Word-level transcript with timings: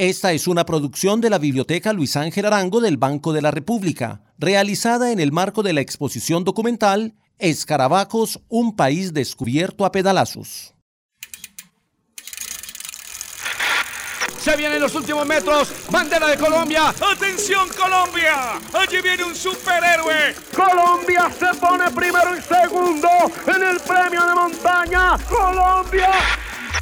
Esta 0.00 0.32
es 0.32 0.48
una 0.48 0.64
producción 0.64 1.20
de 1.20 1.28
la 1.28 1.36
Biblioteca 1.36 1.92
Luis 1.92 2.16
Ángel 2.16 2.46
Arango 2.46 2.80
del 2.80 2.96
Banco 2.96 3.34
de 3.34 3.42
la 3.42 3.50
República, 3.50 4.22
realizada 4.38 5.12
en 5.12 5.20
el 5.20 5.30
marco 5.30 5.62
de 5.62 5.74
la 5.74 5.82
exposición 5.82 6.42
documental 6.42 7.12
Escarabajos, 7.38 8.40
un 8.48 8.74
país 8.76 9.12
descubierto 9.12 9.84
a 9.84 9.92
pedalazos. 9.92 10.72
Se 14.40 14.56
vienen 14.56 14.80
los 14.80 14.94
últimos 14.94 15.26
metros. 15.26 15.70
Bandera 15.90 16.28
de 16.28 16.38
Colombia. 16.38 16.88
¡Atención, 16.88 17.68
Colombia! 17.78 18.58
Allí 18.72 19.02
viene 19.02 19.22
un 19.24 19.34
superhéroe. 19.34 20.34
Colombia 20.56 21.30
se 21.38 21.58
pone 21.60 21.90
primero 21.90 22.38
y 22.38 22.40
segundo 22.40 23.08
en 23.54 23.62
el 23.62 23.78
premio 23.80 24.24
de 24.24 24.34
montaña. 24.34 25.18
¡Colombia! 25.28 26.10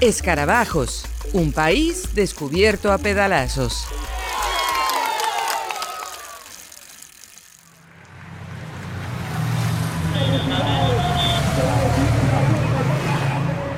Escarabajos 0.00 1.06
un 1.32 1.50
país 1.50 2.14
descubierto 2.14 2.92
a 2.92 2.98
pedalazos. 2.98 3.84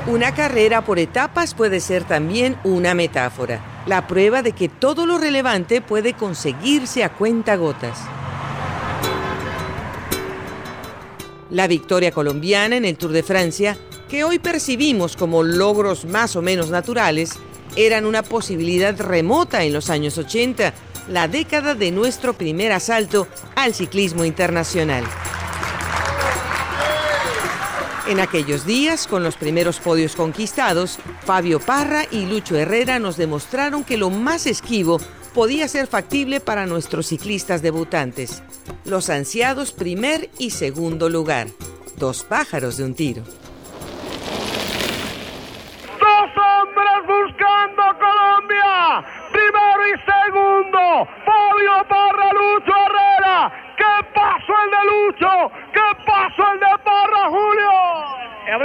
Una 0.07 0.35
carrera 0.35 0.83
por 0.85 0.99
etapas 0.99 1.55
puede 1.55 1.81
ser 1.81 2.05
también 2.05 2.59
una 2.65 2.93
metáfora, 2.95 3.83
la 3.87 4.07
prueba 4.07 4.43
de 4.43 4.53
que 4.53 4.69
todo 4.69 5.07
lo 5.07 5.17
relevante 5.17 5.81
puede 5.81 6.13
conseguirse 6.13 7.03
a 7.03 7.15
cuenta 7.15 7.57
gotas. 7.57 7.99
La 11.49 11.67
victoria 11.67 12.13
colombiana 12.13 12.77
en 12.77 12.85
el 12.85 12.99
Tour 12.99 13.13
de 13.13 13.23
Francia 13.23 13.79
que 14.11 14.25
hoy 14.25 14.41
percibimos 14.41 15.17
como 15.17 15.45
logros 15.45 16.05
más 16.05 16.35
o 16.35 16.43
menos 16.43 16.69
naturales, 16.69 17.39
eran 17.77 18.05
una 18.05 18.25
posibilidad 18.25 18.99
remota 19.01 19.63
en 19.63 19.73
los 19.73 19.89
años 19.89 20.19
80, 20.19 20.75
la 21.09 21.29
década 21.29 21.77
de 21.77 21.93
nuestro 21.93 22.33
primer 22.35 22.73
asalto 22.73 23.29
al 23.55 23.73
ciclismo 23.73 24.25
internacional. 24.25 25.05
En 28.09 28.19
aquellos 28.19 28.67
días, 28.67 29.07
con 29.07 29.23
los 29.23 29.37
primeros 29.37 29.79
podios 29.79 30.17
conquistados, 30.17 30.99
Fabio 31.25 31.61
Parra 31.61 32.05
y 32.11 32.27
Lucho 32.27 32.57
Herrera 32.57 32.99
nos 32.99 33.17
demostraron 33.17 33.85
que 33.85 33.97
lo 33.97 34.11
más 34.11 34.47
esquivo 34.47 35.01
podía 35.33 35.69
ser 35.69 35.87
factible 35.87 36.41
para 36.41 36.67
nuestros 36.67 37.07
ciclistas 37.07 37.63
debutantes. 37.63 38.43
Los 38.85 39.09
ansiados 39.09 39.71
primer 39.71 40.29
y 40.39 40.51
segundo 40.51 41.09
lugar. 41.09 41.47
Dos 41.97 42.25
pájaros 42.25 42.77
de 42.77 42.85
un 42.85 42.95
tiro. 42.95 43.23
Primero 49.33 49.83
y 49.87 49.99
segundo. 50.01 51.09
Fabio 51.25 51.87
Parra, 51.89 52.33
Lucho 52.33 52.73
Herrera. 52.87 53.53
¿Qué 53.77 54.07
pasó 54.15 54.53
el 54.65 54.71
de 54.71 54.83
Lucho? 54.91 55.53
¿Qué 55.73 56.05
pasó 56.05 56.53
el 56.53 56.61
de 56.61 56.79
Parra, 56.85 57.29
Julio? 57.29 57.71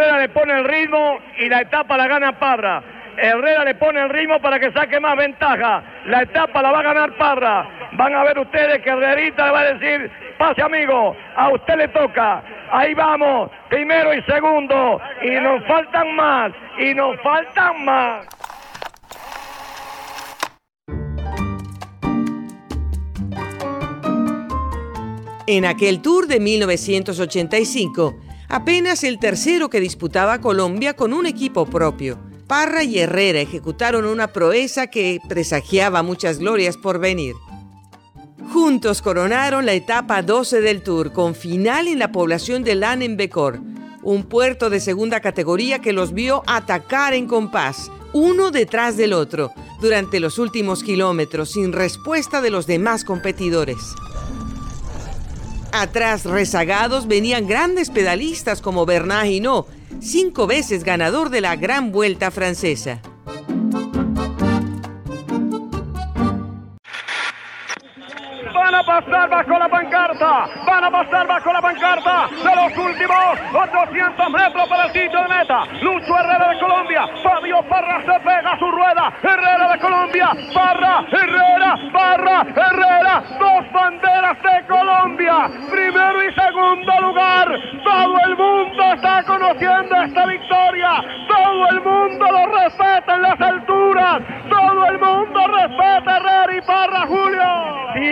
Herrera 0.06 0.20
le 0.20 0.30
pone 0.30 0.54
el 0.54 0.66
ritmo 0.66 1.18
y 1.40 1.50
la 1.50 1.62
etapa 1.62 1.98
la 1.98 2.08
gana 2.08 2.38
Parra. 2.38 2.84
Herrera 3.18 3.66
le 3.66 3.74
pone 3.74 4.02
el 4.02 4.10
ritmo 4.10 4.40
para 4.40 4.60
que 4.60 4.72
saque 4.72 5.00
más 5.00 5.18
ventaja. 5.18 5.84
La 6.06 6.22
etapa 6.22 6.62
la 6.62 6.72
va 6.72 6.80
a 6.80 6.84
ganar 6.84 7.18
Parra. 7.18 7.68
Van 7.94 8.14
a 8.14 8.24
ver 8.24 8.38
ustedes 8.38 8.84
que 8.84 8.90
Herrerita 8.92 9.48
le 9.48 9.52
va 9.52 9.60
a 9.62 9.74
decir, 9.74 10.12
pase 10.38 10.62
amigo, 10.62 11.16
a 11.36 11.50
usted 11.50 11.78
le 11.78 11.88
toca. 11.88 12.44
Ahí 12.72 12.94
vamos, 12.94 13.50
primero 13.68 14.14
y 14.14 14.22
segundo. 14.24 15.02
Y 15.24 15.32
nos 15.40 15.66
faltan 15.66 16.16
más, 16.16 16.52
y 16.78 16.94
nos 16.94 17.20
faltan 17.22 17.84
más. 17.84 18.28
En 25.48 25.66
aquel 25.66 26.02
tour 26.04 26.28
de 26.28 26.40
1985, 26.40 28.25
apenas 28.50 29.04
el 29.04 29.20
tercero 29.20 29.70
que 29.70 29.80
disputaba 29.80 30.42
Colombia 30.42 30.96
con 30.96 31.14
un 31.14 31.26
equipo 31.26 31.66
propio. 31.66 32.20
Parra 32.48 32.84
y 32.84 33.00
Herrera 33.00 33.42
ejecutaron 33.42 34.06
una 34.06 34.28
proeza 34.28 34.88
que 34.88 35.20
presagiaba 35.28 36.04
muchas 36.04 36.38
glorias 36.40 36.78
por 36.78 37.00
venir. 37.00 37.36
Juntos 38.54 39.02
coronaron 39.02 39.66
la 39.66 39.74
etapa 39.74 40.22
12 40.22 40.62
del 40.62 40.82
Tour, 40.82 41.12
con 41.12 41.36
final 41.36 41.88
en 41.88 42.00
la 42.00 42.12
población 42.12 42.64
de 42.64 42.76
Lanenbecor, 42.76 43.60
un 44.04 44.24
puerto 44.24 44.70
de 44.70 44.80
segunda 44.80 45.20
categoría 45.20 45.80
que 45.80 45.92
los 45.92 46.14
vio 46.14 46.44
atacar 46.46 47.14
en 47.16 47.28
compás, 47.28 47.92
uno 48.14 48.52
detrás 48.52 48.96
del 48.96 49.14
otro, 49.14 49.52
durante 49.82 50.20
los 50.20 50.38
últimos 50.38 50.84
kilómetros, 50.84 51.52
sin 51.52 51.74
respuesta 51.74 52.40
de 52.40 52.52
los 52.52 52.68
demás 52.68 53.04
competidores. 53.04 53.96
Atrás 55.78 56.24
rezagados 56.24 57.06
venían 57.06 57.48
grandes 57.48 57.90
pedalistas 57.90 58.62
como 58.62 58.86
Bernard 58.86 59.26
Hinault, 59.26 59.68
cinco 60.00 60.48
veces 60.48 60.86
ganador 60.86 61.30
de 61.30 61.42
la 61.42 61.58
Gran 61.58 61.92
Vuelta 61.92 62.32
Francesa. 62.32 63.02
Pasar 68.86 69.30
bajo 69.30 69.58
la 69.58 69.68
pancarta, 69.68 70.48
van 70.66 70.84
a 70.84 70.92
pasar 70.92 71.28
bajo 71.28 71.52
la 71.52 71.62
pancarta 71.62 72.28
de 72.30 72.56
los 72.56 72.78
últimos 72.78 73.18
800 73.54 74.30
metros 74.30 74.70
para 74.70 74.86
el 74.86 74.94
sitio 74.94 75.22
de 75.24 75.28
meta. 75.28 75.64
Lucho 75.82 76.20
Herrera 76.20 76.50
de 76.50 76.60
Colombia, 76.60 77.08
Fabio 77.24 77.62
Parra 77.68 78.02
se 78.02 78.20
pega 78.20 78.58
su 78.60 78.72
rueda. 78.72 79.14
Herrera 79.22 79.70
de 79.74 79.80
Colombia, 79.80 80.30
Parra, 80.54 81.06
Herrera, 81.12 81.78
Parra, 81.92 82.46
Herrera, 82.56 83.24
dos 83.40 83.72
banderas 83.72 84.38
de 84.44 84.68
Colombia, 84.68 85.50
primero 85.72 86.24
y 86.24 86.34
segundo 86.34 87.02
lugar. 87.02 87.48
Todo 87.84 88.18
el 88.28 88.38
mundo 88.38 88.84
está 88.94 89.24
conociendo 89.24 89.96
esta 89.96 90.26
victoria, 90.26 90.92
todo 91.28 91.70
el 91.70 91.82
mundo 91.82 92.26
lo 92.32 92.46
respeta 92.58 93.16
en 93.16 93.22
las 93.22 93.42
alturas, 93.42 94.22
todo 94.50 94.86
el 94.86 95.00
mundo 95.00 95.48
respeta 95.48 96.18
Herrera 96.18 96.56
y 96.56 96.62
Parra, 96.62 96.95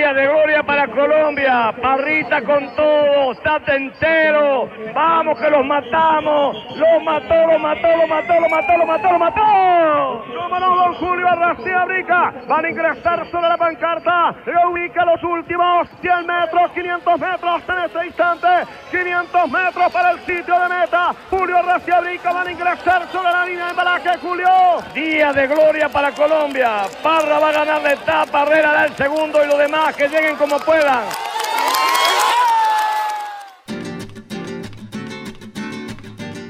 Día 0.04 0.14
de 0.14 0.28
gloria 0.28 0.64
para 0.64 0.86
Colombia. 0.90 1.74
Parrita 1.82 2.42
con 2.42 2.76
todo. 2.76 3.32
Estate 3.32 3.74
entero. 3.74 4.70
Vamos 4.94 5.40
que 5.40 5.50
los 5.50 5.66
matamos. 5.66 6.58
Los 6.76 7.04
mató, 7.06 7.48
los 7.48 7.62
mató, 7.62 7.88
los 7.88 8.10
mató, 8.10 8.40
los 8.42 8.52
mató, 8.52 8.78
los 8.80 8.88
mató, 8.88 9.12
los 9.12 9.20
mató. 9.20 10.26
No, 10.28 10.60
don 10.60 10.94
Julio 10.96 11.26
Arrastia 11.26 11.86
Rica. 11.86 12.34
Van 12.50 12.66
a 12.66 12.70
ingresar 12.70 13.32
sobre 13.32 13.48
la 13.48 13.56
pancarta. 13.56 14.36
Le 14.46 14.68
ubica 14.68 15.06
los 15.06 15.24
últimos 15.24 15.88
100 16.02 16.28
metros, 16.28 16.72
500 16.74 17.20
metros 17.22 17.62
en 17.70 17.86
este 17.86 18.06
instante. 18.08 18.48
500 18.92 19.52
metros 19.52 19.94
para 19.94 20.12
el 20.12 20.20
sitio 20.20 20.60
de 20.60 20.68
meta. 20.68 21.16
Julio 21.30 21.60
Arrastia 21.60 22.02
Rica 22.02 22.34
van 22.34 22.48
a 22.48 22.52
ingresar 22.52 23.08
sobre 23.10 23.32
la 23.32 23.46
línea 23.46 23.66
de 23.66 23.70
embalaje, 23.72 24.18
Julio. 24.22 24.50
Día 24.94 25.32
de 25.32 25.48
gloria 25.48 25.88
para 25.88 26.12
Colombia. 26.12 26.82
Parra 27.02 27.40
va 27.40 27.48
a 27.48 27.54
ganar 27.54 27.82
la 27.82 27.94
etapa. 27.94 28.44
Herrera 28.44 28.74
da 28.74 28.86
el 28.88 28.96
segundo 28.98 29.42
y 29.42 29.48
lo 29.48 29.58
demás 29.58 29.93
que 29.94 30.08
lleguen 30.08 30.36
como 30.36 30.60
puedan. 30.60 31.04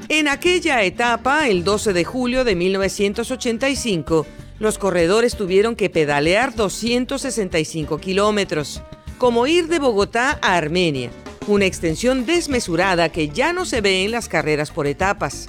En 0.08 0.28
aquella 0.28 0.82
etapa, 0.82 1.48
el 1.48 1.64
12 1.64 1.92
de 1.92 2.04
julio 2.04 2.44
de 2.44 2.54
1985, 2.54 4.26
los 4.58 4.78
corredores 4.78 5.36
tuvieron 5.36 5.74
que 5.74 5.90
pedalear 5.90 6.54
265 6.54 7.98
kilómetros, 7.98 8.82
como 9.18 9.46
ir 9.46 9.66
de 9.66 9.78
Bogotá 9.78 10.38
a 10.40 10.56
Armenia, 10.56 11.10
una 11.46 11.64
extensión 11.64 12.26
desmesurada 12.26 13.08
que 13.08 13.28
ya 13.28 13.52
no 13.52 13.64
se 13.64 13.80
ve 13.80 14.04
en 14.04 14.12
las 14.12 14.28
carreras 14.28 14.70
por 14.70 14.86
etapas. 14.86 15.48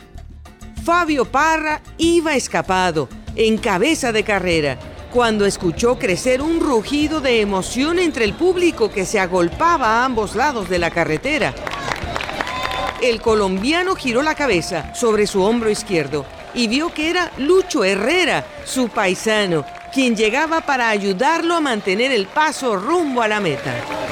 Fabio 0.83 1.25
Parra 1.25 1.81
iba 1.97 2.35
escapado, 2.35 3.07
en 3.35 3.57
cabeza 3.57 4.11
de 4.11 4.23
carrera, 4.23 4.79
cuando 5.15 5.45
escuchó 5.45 5.97
crecer 5.97 6.41
un 6.41 6.59
rugido 6.59 7.21
de 7.21 7.39
emoción 7.39 7.99
entre 7.99 8.25
el 8.25 8.33
público 8.33 8.91
que 8.91 9.05
se 9.05 9.17
agolpaba 9.17 10.01
a 10.01 10.03
ambos 10.03 10.35
lados 10.35 10.67
de 10.67 10.77
la 10.77 10.91
carretera. 10.91 11.55
El 13.01 13.21
colombiano 13.21 13.95
giró 13.95 14.21
la 14.21 14.35
cabeza 14.35 14.93
sobre 14.93 15.25
su 15.25 15.41
hombro 15.41 15.69
izquierdo 15.69 16.25
y 16.53 16.67
vio 16.67 16.93
que 16.93 17.09
era 17.09 17.31
Lucho 17.37 17.85
Herrera, 17.85 18.43
su 18.65 18.89
paisano, 18.89 19.63
quien 19.93 20.17
llegaba 20.17 20.59
para 20.59 20.89
ayudarlo 20.89 21.55
a 21.55 21.61
mantener 21.61 22.11
el 22.11 22.27
paso 22.27 22.75
rumbo 22.75 23.21
a 23.21 23.29
la 23.29 23.39
meta 23.39 24.04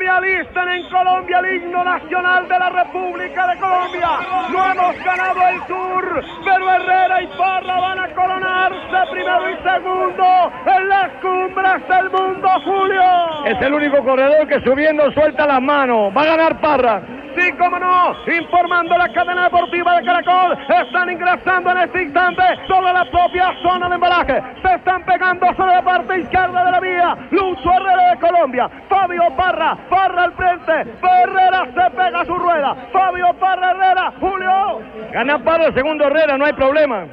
que 0.00 0.04
me 0.04 0.10
alistan 0.10 0.68
en 0.68 0.88
Colombia 0.88 1.38
el 1.40 1.56
himno 1.56 1.84
nacional 1.84 2.48
de 2.48 2.58
la 2.58 2.70
República 2.70 3.46
de 3.48 3.58
Colombia. 3.58 4.08
No 4.50 4.72
hemos 4.72 5.04
ganado 5.04 5.48
el 5.48 5.60
Tour, 5.66 6.24
pero 6.44 6.72
Herrera 6.72 7.22
y 7.22 7.26
Parra 7.38 7.80
van 7.80 7.98
a 7.98 8.14
coronarse 8.14 9.10
primero 9.12 9.50
y 9.50 9.56
segundo 9.62 10.52
en 10.66 10.88
las 10.88 11.10
cumbres 11.20 11.88
del 11.88 12.10
mundo, 12.10 12.48
Julio. 12.64 13.46
Es 13.46 13.60
el 13.60 13.74
único 13.74 14.02
corredor 14.02 14.46
que 14.46 14.60
subiendo 14.60 15.10
suelta 15.12 15.46
las 15.46 15.60
manos. 15.60 16.12
Va 16.16 16.22
a 16.22 16.26
ganar 16.26 16.60
Parra. 16.60 17.19
Sí, 17.36 17.52
cómo 17.58 17.78
no. 17.78 18.14
Informando 18.26 18.96
la 18.96 19.12
cadena 19.12 19.44
deportiva 19.44 19.96
de 19.96 20.06
Caracol. 20.06 20.58
Están 20.68 21.10
ingresando 21.10 21.70
en 21.70 21.78
este 21.78 22.02
instante 22.02 22.42
sobre 22.66 22.92
la 22.92 23.04
propia 23.10 23.54
zona 23.62 23.88
de 23.88 23.94
embalaje. 23.94 24.42
Se 24.62 24.74
están 24.74 25.04
pegando 25.04 25.46
sobre 25.56 25.74
la 25.74 25.84
parte 25.84 26.20
izquierda 26.20 26.64
de 26.64 26.70
la 26.70 26.80
vía. 26.80 27.28
Lucho 27.30 27.70
Herrera 27.72 28.10
de 28.10 28.20
Colombia. 28.20 28.70
Fabio 28.88 29.22
Parra. 29.36 29.78
Parra 29.88 30.24
al 30.24 30.32
frente. 30.34 30.72
Herrera 31.02 31.64
se 31.66 31.96
pega 31.96 32.24
su 32.24 32.34
rueda. 32.34 32.88
Fabio 32.92 33.32
Parra 33.38 33.70
Herrera. 33.70 34.12
Julio. 34.20 34.80
Gana 35.12 35.42
Parra, 35.42 35.72
segundo 35.72 36.04
Herrera, 36.04 36.36
no 36.36 36.46
hay 36.46 36.52
problema. 36.52 37.06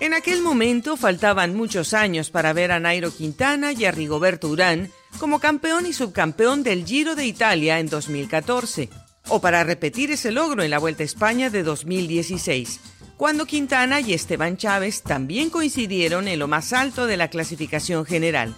En 0.00 0.12
aquel 0.12 0.42
momento 0.42 0.96
faltaban 0.96 1.54
muchos 1.54 1.94
años 1.94 2.30
para 2.30 2.52
ver 2.52 2.72
a 2.72 2.80
Nairo 2.80 3.10
Quintana 3.10 3.72
y 3.72 3.86
a 3.86 3.90
Rigoberto 3.90 4.48
Urán 4.48 4.90
como 5.18 5.38
campeón 5.38 5.86
y 5.86 5.92
subcampeón 5.92 6.62
del 6.62 6.84
Giro 6.84 7.14
de 7.14 7.26
Italia 7.26 7.78
en 7.78 7.88
2014, 7.88 8.90
o 9.28 9.40
para 9.40 9.64
repetir 9.64 10.10
ese 10.10 10.32
logro 10.32 10.62
en 10.62 10.70
la 10.70 10.78
Vuelta 10.78 11.02
a 11.02 11.06
España 11.06 11.50
de 11.50 11.62
2016, 11.62 12.80
cuando 13.16 13.46
Quintana 13.46 14.00
y 14.00 14.12
Esteban 14.12 14.56
Chávez 14.56 15.02
también 15.02 15.50
coincidieron 15.50 16.28
en 16.28 16.38
lo 16.38 16.48
más 16.48 16.72
alto 16.72 17.06
de 17.06 17.16
la 17.16 17.28
clasificación 17.28 18.04
general. 18.04 18.54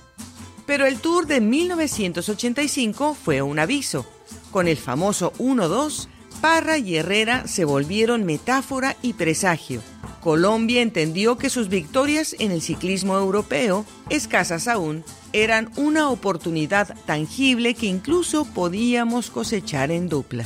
Pero 0.66 0.86
el 0.86 0.98
Tour 0.98 1.26
de 1.26 1.40
1985 1.40 3.14
fue 3.14 3.42
un 3.42 3.58
aviso. 3.58 4.06
Con 4.50 4.66
el 4.66 4.76
famoso 4.76 5.32
1-2, 5.34 6.08
Parra 6.40 6.78
y 6.78 6.96
Herrera 6.96 7.46
se 7.46 7.64
volvieron 7.64 8.24
metáfora 8.24 8.96
y 9.02 9.12
presagio. 9.12 9.82
Colombia 10.20 10.82
entendió 10.82 11.38
que 11.38 11.50
sus 11.50 11.68
victorias 11.68 12.34
en 12.40 12.50
el 12.50 12.60
ciclismo 12.60 13.16
europeo, 13.16 13.86
escasas 14.10 14.66
aún, 14.66 15.04
eran 15.42 15.68
una 15.76 16.08
oportunidad 16.08 16.96
tangible 17.04 17.74
que 17.74 17.86
incluso 17.86 18.46
podíamos 18.54 19.30
cosechar 19.30 19.90
en 19.90 20.08
dupla. 20.08 20.44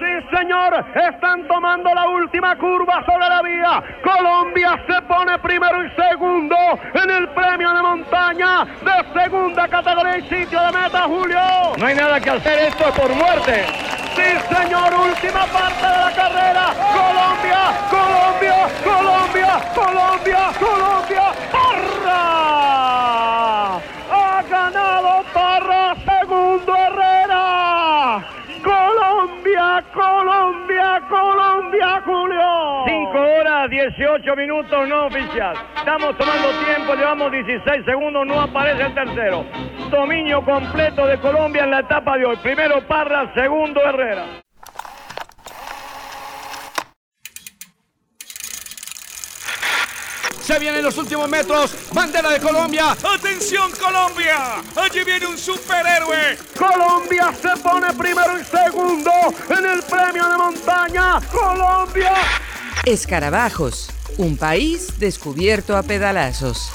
Sí, 0.00 0.36
señor, 0.36 0.72
están 0.94 1.46
tomando 1.48 1.92
la 1.92 2.08
última 2.08 2.56
curva 2.56 3.04
sobre 3.04 3.28
la 3.28 3.42
vía. 3.42 3.82
Colombia 4.04 4.80
se 4.86 5.02
pone 5.02 5.38
primero 5.40 5.84
y 5.84 5.90
segundo 5.90 6.56
en 6.94 7.10
el 7.10 7.28
premio 7.30 7.72
de 7.72 7.82
montaña 7.82 8.64
de 8.64 9.20
segunda 9.20 9.68
categoría 9.68 10.18
y 10.18 10.22
sitio 10.22 10.60
de 10.60 10.72
meta, 10.72 11.02
Julio. 11.02 11.40
No 11.78 11.86
hay 11.86 11.96
nada 11.96 12.20
que 12.20 12.30
hacer, 12.30 12.58
esto 12.60 12.88
es 12.88 12.98
por 12.98 13.12
muerte. 13.12 13.66
Sí, 14.14 14.54
señor, 14.54 14.94
última 14.94 15.46
parte 15.46 15.84
de 15.84 15.98
la 15.98 16.12
carrera. 16.14 16.74
Colombia, 16.92 17.60
Colombia, 17.90 18.56
Colombia, 18.84 19.60
Colombia, 19.74 20.52
Colombia. 20.58 20.89
18 33.96 34.36
minutos 34.36 34.88
no 34.88 35.06
oficial. 35.06 35.54
Estamos 35.76 36.16
tomando 36.16 36.48
tiempo, 36.64 36.94
llevamos 36.94 37.32
16 37.32 37.84
segundos, 37.84 38.26
no 38.26 38.40
aparece 38.40 38.82
el 38.82 38.94
tercero. 38.94 39.44
Dominio 39.90 40.44
completo 40.44 41.06
de 41.06 41.18
Colombia 41.18 41.64
en 41.64 41.70
la 41.70 41.80
etapa 41.80 42.16
de 42.16 42.26
hoy. 42.26 42.36
Primero 42.36 42.86
Parra, 42.86 43.32
segundo 43.34 43.80
Herrera. 43.80 44.42
Se 50.40 50.58
vienen 50.58 50.82
los 50.82 50.96
últimos 50.96 51.28
metros. 51.28 51.92
Bandera 51.92 52.30
de 52.30 52.40
Colombia. 52.40 52.92
¡Atención 52.92 53.70
Colombia! 53.72 54.62
Allí 54.76 55.04
viene 55.04 55.26
un 55.26 55.38
superhéroe. 55.38 56.38
Colombia 56.58 57.32
se 57.32 57.60
pone 57.60 57.92
primero 57.94 58.38
y 58.38 58.44
segundo 58.44 59.10
en 59.48 59.64
el 59.64 59.82
premio 59.82 60.28
de 60.28 60.36
montaña. 60.36 61.20
Colombia. 61.30 62.12
Escarabajos, 62.86 63.90
un 64.16 64.38
país 64.38 64.98
descubierto 64.98 65.76
a 65.76 65.82
pedalazos. 65.82 66.70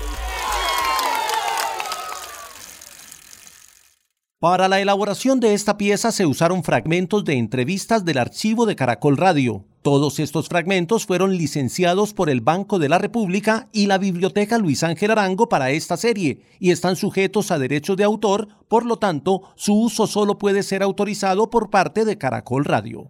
Para 4.39 4.67
la 4.67 4.79
elaboración 4.79 5.39
de 5.39 5.55
esta 5.55 5.77
pieza 5.77 6.11
se 6.11 6.27
usaron 6.27 6.63
fragmentos 6.63 7.25
de 7.25 7.33
entrevistas 7.33 8.05
del 8.05 8.19
archivo 8.19 8.67
de 8.67 8.75
Caracol 8.75 9.17
Radio. 9.17 9.65
Todos 9.81 10.19
estos 10.19 10.47
fragmentos 10.47 11.07
fueron 11.07 11.37
licenciados 11.37 12.13
por 12.13 12.29
el 12.29 12.41
Banco 12.41 12.77
de 12.77 12.89
la 12.89 12.99
República 12.99 13.67
y 13.71 13.87
la 13.87 13.97
Biblioteca 13.97 14.59
Luis 14.59 14.83
Ángel 14.83 15.09
Arango 15.09 15.49
para 15.49 15.71
esta 15.71 15.97
serie 15.97 16.43
y 16.59 16.69
están 16.69 16.97
sujetos 16.97 17.49
a 17.49 17.57
derechos 17.57 17.97
de 17.97 18.03
autor, 18.03 18.47
por 18.67 18.85
lo 18.85 18.97
tanto, 18.97 19.41
su 19.55 19.73
uso 19.73 20.05
solo 20.05 20.37
puede 20.37 20.61
ser 20.61 20.83
autorizado 20.83 21.49
por 21.49 21.71
parte 21.71 22.05
de 22.05 22.19
Caracol 22.19 22.63
Radio. 22.63 23.09